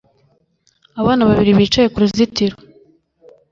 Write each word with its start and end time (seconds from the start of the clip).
Abana 1.01 1.21
babiri 1.29 1.51
bicaye 1.59 1.87
ku 1.89 1.97
ruzitiro 2.03 2.55